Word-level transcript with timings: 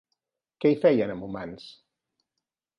Què 0.63 0.71
hi 0.71 0.79
feien 0.85 1.15
amb 1.17 1.27
humans? 1.29 1.69